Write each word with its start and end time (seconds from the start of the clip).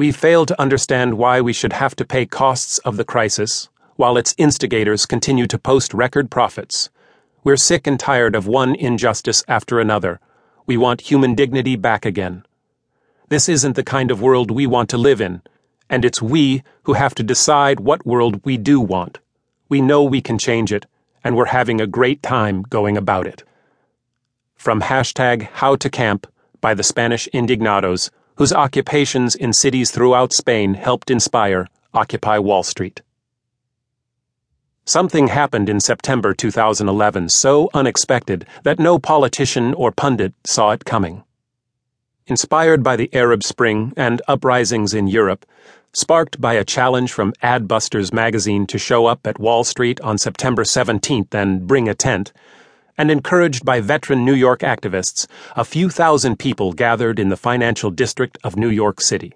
We 0.00 0.12
fail 0.12 0.46
to 0.46 0.58
understand 0.58 1.18
why 1.18 1.42
we 1.42 1.52
should 1.52 1.74
have 1.74 1.94
to 1.96 2.06
pay 2.06 2.24
costs 2.24 2.78
of 2.86 2.96
the 2.96 3.04
crisis 3.04 3.68
while 3.96 4.16
its 4.16 4.34
instigators 4.38 5.04
continue 5.04 5.46
to 5.48 5.58
post 5.58 5.92
record 5.92 6.30
profits. 6.30 6.88
We're 7.44 7.58
sick 7.58 7.86
and 7.86 8.00
tired 8.00 8.34
of 8.34 8.46
one 8.46 8.74
injustice 8.74 9.44
after 9.46 9.78
another. 9.78 10.18
We 10.64 10.78
want 10.78 11.02
human 11.02 11.34
dignity 11.34 11.76
back 11.76 12.06
again. 12.06 12.46
This 13.28 13.46
isn't 13.46 13.76
the 13.76 13.84
kind 13.84 14.10
of 14.10 14.22
world 14.22 14.50
we 14.50 14.66
want 14.66 14.88
to 14.88 14.96
live 14.96 15.20
in, 15.20 15.42
and 15.90 16.02
it's 16.02 16.22
we 16.22 16.62
who 16.84 16.94
have 16.94 17.14
to 17.16 17.22
decide 17.22 17.80
what 17.80 18.06
world 18.06 18.40
we 18.42 18.56
do 18.56 18.80
want. 18.80 19.18
We 19.68 19.82
know 19.82 20.02
we 20.02 20.22
can 20.22 20.38
change 20.38 20.72
it, 20.72 20.86
and 21.22 21.36
we're 21.36 21.52
having 21.58 21.78
a 21.78 21.86
great 21.86 22.22
time 22.22 22.62
going 22.62 22.96
about 22.96 23.26
it. 23.26 23.44
From 24.56 24.80
hashtag 24.80 25.42
How 25.42 25.76
to 25.76 25.90
Camp 25.90 26.26
by 26.62 26.72
the 26.72 26.82
Spanish 26.82 27.28
Indignados 27.34 28.08
whose 28.40 28.54
occupations 28.54 29.34
in 29.34 29.52
cities 29.52 29.90
throughout 29.90 30.32
Spain 30.32 30.72
helped 30.72 31.10
inspire 31.10 31.68
Occupy 31.92 32.38
Wall 32.38 32.62
Street. 32.62 33.02
Something 34.86 35.28
happened 35.28 35.68
in 35.68 35.78
September 35.78 36.32
2011 36.32 37.28
so 37.28 37.68
unexpected 37.74 38.46
that 38.62 38.78
no 38.78 38.98
politician 38.98 39.74
or 39.74 39.92
pundit 39.92 40.32
saw 40.44 40.70
it 40.70 40.86
coming. 40.86 41.22
Inspired 42.28 42.82
by 42.82 42.96
the 42.96 43.10
Arab 43.12 43.42
Spring 43.42 43.92
and 43.94 44.22
uprisings 44.26 44.94
in 44.94 45.06
Europe, 45.06 45.44
sparked 45.92 46.40
by 46.40 46.54
a 46.54 46.64
challenge 46.64 47.12
from 47.12 47.34
Adbusters 47.42 48.10
magazine 48.10 48.66
to 48.68 48.78
show 48.78 49.04
up 49.04 49.26
at 49.26 49.38
Wall 49.38 49.64
Street 49.64 50.00
on 50.00 50.16
September 50.16 50.64
17th 50.64 51.34
and 51.34 51.66
bring 51.66 51.90
a 51.90 51.94
tent, 51.94 52.32
and 52.96 53.10
encouraged 53.10 53.64
by 53.64 53.80
veteran 53.80 54.24
New 54.24 54.34
York 54.34 54.60
activists, 54.60 55.26
a 55.56 55.64
few 55.64 55.88
thousand 55.88 56.38
people 56.38 56.72
gathered 56.72 57.18
in 57.18 57.28
the 57.28 57.36
financial 57.36 57.90
district 57.90 58.38
of 58.44 58.56
New 58.56 58.68
York 58.68 59.00
City. 59.00 59.34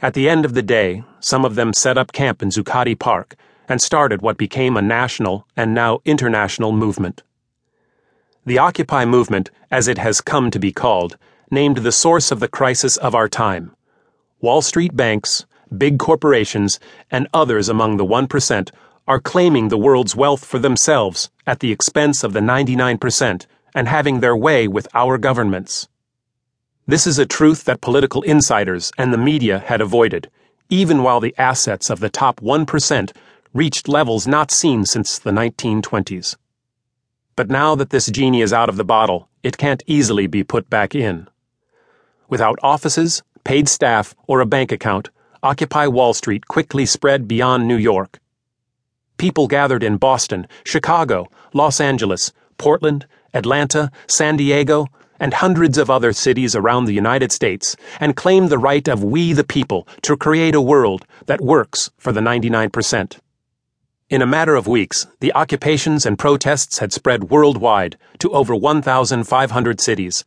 At 0.00 0.14
the 0.14 0.28
end 0.28 0.44
of 0.44 0.54
the 0.54 0.62
day, 0.62 1.02
some 1.20 1.44
of 1.44 1.56
them 1.56 1.72
set 1.72 1.98
up 1.98 2.12
camp 2.12 2.42
in 2.42 2.50
Zuccotti 2.50 2.98
Park 2.98 3.34
and 3.68 3.82
started 3.82 4.22
what 4.22 4.38
became 4.38 4.76
a 4.76 4.82
national 4.82 5.46
and 5.56 5.74
now 5.74 6.00
international 6.04 6.72
movement. 6.72 7.22
The 8.46 8.58
Occupy 8.58 9.04
movement, 9.04 9.50
as 9.70 9.88
it 9.88 9.98
has 9.98 10.20
come 10.20 10.50
to 10.50 10.58
be 10.58 10.72
called, 10.72 11.18
named 11.50 11.78
the 11.78 11.92
source 11.92 12.30
of 12.30 12.40
the 12.40 12.48
crisis 12.48 12.96
of 12.96 13.14
our 13.14 13.28
time. 13.28 13.74
Wall 14.40 14.62
Street 14.62 14.96
banks, 14.96 15.44
big 15.76 15.98
corporations, 15.98 16.78
and 17.10 17.28
others 17.34 17.68
among 17.68 17.96
the 17.96 18.06
1% 18.06 18.70
are 19.08 19.18
claiming 19.18 19.68
the 19.68 19.78
world's 19.78 20.14
wealth 20.14 20.44
for 20.44 20.58
themselves 20.58 21.30
at 21.46 21.60
the 21.60 21.72
expense 21.72 22.22
of 22.22 22.34
the 22.34 22.40
99% 22.40 23.46
and 23.74 23.88
having 23.88 24.20
their 24.20 24.36
way 24.36 24.68
with 24.68 24.86
our 24.94 25.16
governments. 25.16 25.88
This 26.86 27.06
is 27.06 27.18
a 27.18 27.24
truth 27.24 27.64
that 27.64 27.80
political 27.80 28.20
insiders 28.22 28.92
and 28.98 29.10
the 29.10 29.18
media 29.18 29.60
had 29.60 29.80
avoided, 29.80 30.30
even 30.68 31.02
while 31.02 31.20
the 31.20 31.34
assets 31.38 31.88
of 31.88 32.00
the 32.00 32.10
top 32.10 32.40
1% 32.40 33.16
reached 33.54 33.88
levels 33.88 34.26
not 34.26 34.50
seen 34.50 34.84
since 34.84 35.18
the 35.18 35.30
1920s. 35.30 36.36
But 37.34 37.48
now 37.48 37.74
that 37.76 37.88
this 37.88 38.10
genie 38.10 38.42
is 38.42 38.52
out 38.52 38.68
of 38.68 38.76
the 38.76 38.84
bottle, 38.84 39.30
it 39.42 39.56
can't 39.56 39.82
easily 39.86 40.26
be 40.26 40.44
put 40.44 40.68
back 40.68 40.94
in. 40.94 41.28
Without 42.28 42.58
offices, 42.62 43.22
paid 43.42 43.70
staff, 43.70 44.14
or 44.26 44.40
a 44.40 44.46
bank 44.46 44.70
account, 44.70 45.08
Occupy 45.42 45.86
Wall 45.86 46.12
Street 46.12 46.46
quickly 46.46 46.84
spread 46.84 47.26
beyond 47.26 47.66
New 47.66 47.76
York 47.76 48.18
people 49.18 49.46
gathered 49.46 49.82
in 49.82 49.98
Boston, 49.98 50.46
Chicago, 50.64 51.26
Los 51.52 51.80
Angeles, 51.80 52.32
Portland, 52.56 53.06
Atlanta, 53.34 53.90
San 54.06 54.36
Diego, 54.36 54.86
and 55.20 55.34
hundreds 55.34 55.76
of 55.78 55.90
other 55.90 56.12
cities 56.12 56.54
around 56.54 56.84
the 56.84 56.94
United 56.94 57.32
States 57.32 57.76
and 58.00 58.16
claimed 58.16 58.48
the 58.48 58.58
right 58.58 58.86
of 58.88 59.04
we 59.04 59.32
the 59.32 59.44
people 59.44 59.86
to 60.02 60.16
create 60.16 60.54
a 60.54 60.60
world 60.60 61.04
that 61.26 61.40
works 61.40 61.90
for 61.98 62.12
the 62.12 62.20
99%. 62.20 63.18
In 64.08 64.22
a 64.22 64.26
matter 64.26 64.54
of 64.54 64.66
weeks, 64.66 65.06
the 65.20 65.34
occupations 65.34 66.06
and 66.06 66.18
protests 66.18 66.78
had 66.78 66.92
spread 66.92 67.24
worldwide 67.24 67.98
to 68.20 68.30
over 68.30 68.54
1,500 68.54 69.80
cities, 69.80 70.24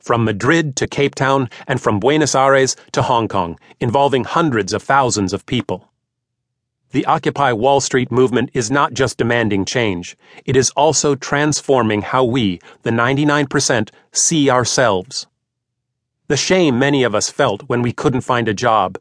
from 0.00 0.24
Madrid 0.24 0.76
to 0.76 0.86
Cape 0.86 1.14
Town 1.14 1.48
and 1.66 1.80
from 1.80 2.00
Buenos 2.00 2.34
Aires 2.34 2.76
to 2.90 3.02
Hong 3.02 3.28
Kong, 3.28 3.58
involving 3.80 4.24
hundreds 4.24 4.72
of 4.74 4.82
thousands 4.82 5.32
of 5.32 5.46
people. 5.46 5.91
The 6.92 7.06
Occupy 7.06 7.54
Wall 7.54 7.80
Street 7.80 8.12
movement 8.12 8.50
is 8.52 8.70
not 8.70 8.92
just 8.92 9.16
demanding 9.16 9.64
change, 9.64 10.14
it 10.44 10.56
is 10.56 10.68
also 10.76 11.14
transforming 11.14 12.02
how 12.02 12.22
we, 12.22 12.60
the 12.82 12.90
99%, 12.90 13.88
see 14.12 14.50
ourselves. 14.50 15.26
The 16.28 16.36
shame 16.36 16.78
many 16.78 17.02
of 17.02 17.14
us 17.14 17.30
felt 17.30 17.62
when 17.62 17.80
we 17.80 17.94
couldn't 17.94 18.20
find 18.20 18.46
a 18.46 18.52
job, 18.52 18.98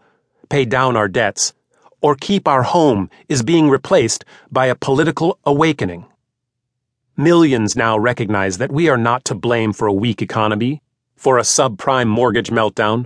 pay 0.48 0.64
down 0.64 0.96
our 0.96 1.10
debts, 1.10 1.54
or 2.00 2.16
keep 2.16 2.48
our 2.48 2.64
home 2.64 3.10
is 3.28 3.44
being 3.44 3.70
replaced 3.70 4.24
by 4.50 4.68
a 4.68 4.76
political 4.76 5.38
awakening. 5.44 6.06
Millions 7.18 7.76
now 7.76 7.98
recognize 7.98 8.58
that 8.58 8.72
we 8.72 8.88
are 8.88 8.98
not 8.98 9.26
to 9.26 9.36
blame 9.36 9.74
for 9.74 9.86
a 9.90 9.94
weak 9.94 10.22
economy, 10.22 10.82
for 11.18 11.38
a 11.38 11.42
subprime 11.42 12.08
mortgage 12.08 12.52
meltdown, 12.52 13.06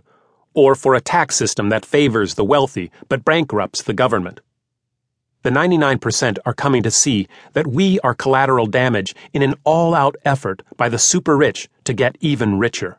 or 0.54 0.76
for 0.76 0.94
a 0.94 1.02
tax 1.02 1.36
system 1.36 1.70
that 1.70 1.88
favors 1.88 2.36
the 2.36 2.46
wealthy 2.46 2.92
but 3.10 3.26
bankrupts 3.26 3.82
the 3.82 3.92
government 3.92 4.42
the 5.46 5.52
99% 5.52 6.40
are 6.44 6.56
coming 6.56 6.82
to 6.82 6.90
see 6.90 7.28
that 7.54 7.68
we 7.68 8.00
are 8.00 8.16
collateral 8.16 8.66
damage 8.66 9.14
in 9.32 9.44
an 9.44 9.54
all 9.64 9.94
out 9.94 10.16
effort 10.26 10.64
by 10.76 10.90
the 10.90 10.98
super 10.98 11.38
rich 11.38 11.70
to 11.84 11.94
get 11.94 12.18
even 12.20 12.58
richer. 12.58 12.98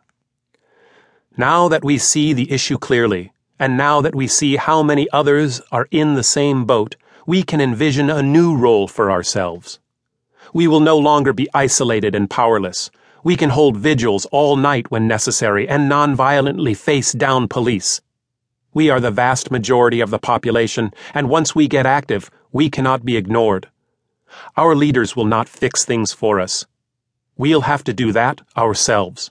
Now 1.36 1.66
that 1.66 1.82
we 1.82 1.98
see 1.98 2.32
the 2.32 2.52
issue 2.52 2.78
clearly, 2.78 3.32
and 3.58 3.76
now 3.76 4.00
that 4.00 4.14
we 4.14 4.28
see 4.28 4.54
how 4.54 4.84
many 4.84 5.08
others 5.10 5.60
are 5.72 5.88
in 5.90 6.14
the 6.14 6.22
same 6.22 6.64
boat, 6.64 6.94
we 7.26 7.42
can 7.42 7.60
envision 7.60 8.10
a 8.10 8.22
new 8.22 8.56
role 8.56 8.86
for 8.86 9.10
ourselves. 9.10 9.80
We 10.54 10.68
will 10.68 10.78
no 10.78 10.96
longer 10.98 11.32
be 11.32 11.48
isolated 11.52 12.14
and 12.14 12.30
powerless. 12.30 12.92
We 13.24 13.34
can 13.34 13.50
hold 13.50 13.76
vigils 13.76 14.24
all 14.26 14.54
night 14.54 14.88
when 14.88 15.08
necessary 15.08 15.68
and 15.68 15.88
non-violently 15.88 16.74
face 16.74 17.10
down 17.10 17.48
police. 17.48 18.00
We 18.76 18.90
are 18.90 19.00
the 19.00 19.10
vast 19.10 19.50
majority 19.50 20.02
of 20.02 20.10
the 20.10 20.18
population, 20.18 20.92
and 21.14 21.30
once 21.30 21.54
we 21.54 21.66
get 21.66 21.86
active, 21.86 22.30
we 22.52 22.68
cannot 22.68 23.06
be 23.06 23.16
ignored. 23.16 23.70
Our 24.54 24.74
leaders 24.74 25.16
will 25.16 25.24
not 25.24 25.48
fix 25.48 25.82
things 25.82 26.12
for 26.12 26.38
us. 26.38 26.66
We'll 27.38 27.62
have 27.62 27.84
to 27.84 27.94
do 27.94 28.12
that 28.12 28.42
ourselves. 28.54 29.30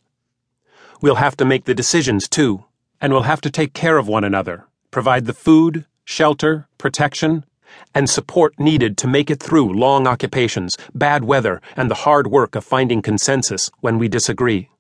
We'll 1.00 1.22
have 1.22 1.38
to 1.38 1.46
make 1.46 1.66
the 1.66 1.76
decisions, 1.76 2.28
too, 2.28 2.66
and 3.00 3.14
we'll 3.14 3.30
have 3.30 3.42
to 3.42 3.52
take 3.52 3.76
care 3.76 4.00
of 4.00 4.08
one 4.08 4.24
another, 4.24 4.66
provide 4.90 5.26
the 5.26 5.34
food, 5.34 5.86
shelter, 6.06 6.68
protection, 6.80 7.46
and 7.94 8.10
support 8.10 8.60
needed 8.60 8.98
to 8.98 9.08
make 9.08 9.30
it 9.30 9.40
through 9.40 9.80
long 9.80 10.08
occupations, 10.08 10.76
bad 10.96 11.24
weather, 11.24 11.62
and 11.76 11.92
the 11.92 12.02
hard 12.06 12.26
work 12.26 12.56
of 12.56 12.66
finding 12.66 13.04
consensus 13.04 13.70
when 13.80 14.00
we 14.00 14.08
disagree. 14.08 14.72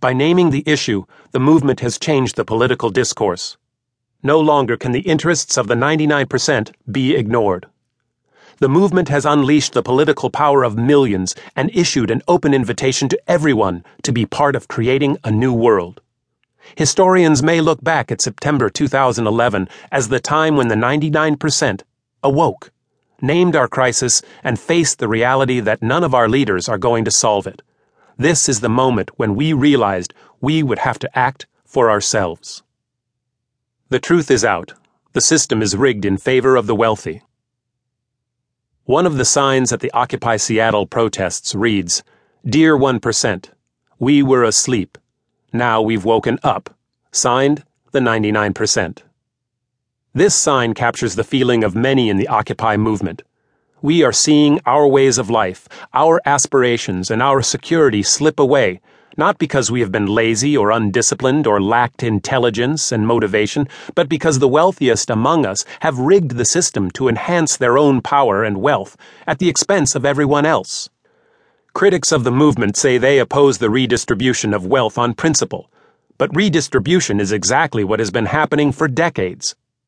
By 0.00 0.12
naming 0.12 0.50
the 0.50 0.64
issue, 0.66 1.04
the 1.32 1.40
movement 1.40 1.80
has 1.80 1.98
changed 1.98 2.36
the 2.36 2.44
political 2.44 2.90
discourse. 2.90 3.56
No 4.22 4.38
longer 4.38 4.76
can 4.76 4.92
the 4.92 5.00
interests 5.00 5.56
of 5.56 5.66
the 5.66 5.74
99% 5.74 6.72
be 6.90 7.14
ignored. 7.14 7.66
The 8.58 8.68
movement 8.68 9.08
has 9.08 9.24
unleashed 9.24 9.72
the 9.72 9.82
political 9.82 10.28
power 10.28 10.64
of 10.64 10.76
millions 10.76 11.34
and 11.56 11.70
issued 11.74 12.10
an 12.10 12.20
open 12.28 12.52
invitation 12.52 13.08
to 13.08 13.20
everyone 13.26 13.84
to 14.02 14.12
be 14.12 14.26
part 14.26 14.54
of 14.54 14.68
creating 14.68 15.16
a 15.24 15.30
new 15.30 15.54
world. 15.54 16.02
Historians 16.76 17.42
may 17.42 17.62
look 17.62 17.82
back 17.82 18.12
at 18.12 18.20
September 18.20 18.68
2011 18.68 19.66
as 19.90 20.08
the 20.08 20.20
time 20.20 20.56
when 20.56 20.68
the 20.68 20.74
99% 20.74 21.80
awoke, 22.22 22.70
named 23.22 23.56
our 23.56 23.68
crisis, 23.68 24.20
and 24.44 24.60
faced 24.60 24.98
the 24.98 25.08
reality 25.08 25.60
that 25.60 25.82
none 25.82 26.04
of 26.04 26.14
our 26.14 26.28
leaders 26.28 26.68
are 26.68 26.78
going 26.78 27.06
to 27.06 27.10
solve 27.10 27.46
it. 27.46 27.62
This 28.20 28.50
is 28.50 28.60
the 28.60 28.68
moment 28.68 29.12
when 29.16 29.34
we 29.34 29.54
realized 29.54 30.12
we 30.42 30.62
would 30.62 30.80
have 30.80 30.98
to 30.98 31.18
act 31.18 31.46
for 31.64 31.90
ourselves. 31.90 32.62
The 33.88 33.98
truth 33.98 34.30
is 34.30 34.44
out. 34.44 34.74
The 35.14 35.22
system 35.22 35.62
is 35.62 35.74
rigged 35.74 36.04
in 36.04 36.18
favor 36.18 36.54
of 36.54 36.66
the 36.66 36.74
wealthy. 36.74 37.22
One 38.84 39.06
of 39.06 39.16
the 39.16 39.24
signs 39.24 39.72
at 39.72 39.80
the 39.80 39.90
Occupy 39.92 40.36
Seattle 40.36 40.86
protests 40.86 41.54
reads 41.54 42.02
Dear 42.44 42.76
1%, 42.76 43.46
we 43.98 44.22
were 44.22 44.44
asleep. 44.44 44.98
Now 45.50 45.80
we've 45.80 46.04
woken 46.04 46.38
up. 46.42 46.76
Signed, 47.12 47.64
the 47.92 48.00
99%. 48.00 48.98
This 50.12 50.34
sign 50.34 50.74
captures 50.74 51.14
the 51.14 51.24
feeling 51.24 51.64
of 51.64 51.74
many 51.74 52.10
in 52.10 52.18
the 52.18 52.28
Occupy 52.28 52.76
movement 52.76 53.22
we 53.82 54.02
are 54.02 54.12
seeing 54.12 54.60
our 54.66 54.86
ways 54.86 55.18
of 55.18 55.30
life, 55.30 55.68
our 55.94 56.20
aspirations, 56.26 57.10
and 57.10 57.22
our 57.22 57.42
security 57.42 58.02
slip 58.02 58.38
away, 58.38 58.80
not 59.16 59.38
because 59.38 59.70
we 59.70 59.80
have 59.80 59.92
been 59.92 60.06
lazy 60.06 60.56
or 60.56 60.70
undisciplined 60.70 61.46
or 61.46 61.60
lacked 61.60 62.02
intelligence 62.02 62.92
and 62.92 63.06
motivation, 63.06 63.68
but 63.94 64.08
because 64.08 64.38
the 64.38 64.48
wealthiest 64.48 65.10
among 65.10 65.44
us 65.44 65.64
have 65.80 65.98
rigged 65.98 66.32
the 66.32 66.44
system 66.44 66.90
to 66.90 67.08
enhance 67.08 67.56
their 67.56 67.76
own 67.76 68.00
power 68.00 68.44
and 68.44 68.60
wealth 68.60 68.96
at 69.26 69.38
the 69.38 69.48
expense 69.48 69.94
of 69.94 70.04
everyone 70.04 70.46
else. 70.46 70.88
Critics 71.72 72.12
of 72.12 72.24
the 72.24 72.32
movement 72.32 72.76
say 72.76 72.98
they 72.98 73.18
oppose 73.18 73.58
the 73.58 73.70
redistribution 73.70 74.52
of 74.52 74.66
wealth 74.66 74.98
on 74.98 75.14
principle, 75.14 75.70
but 76.18 76.34
redistribution 76.34 77.20
is 77.20 77.32
exactly 77.32 77.84
what 77.84 77.98
has 77.98 78.10
been 78.10 78.26
happening 78.26 78.72
for 78.72 78.88
decades. 78.88 79.54